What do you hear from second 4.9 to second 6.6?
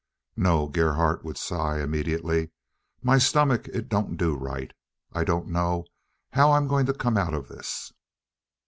I don't know how I